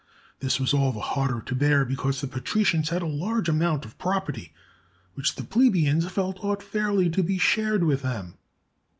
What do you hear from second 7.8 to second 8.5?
with them.